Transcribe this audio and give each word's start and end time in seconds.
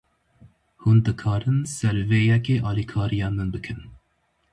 Hûn 0.81 0.97
dikarin 1.05 1.59
ser 1.75 1.95
vê 2.09 2.21
yekê 2.29 2.55
alîkariya 2.69 3.29
min 3.35 3.47
bikin 3.53 3.79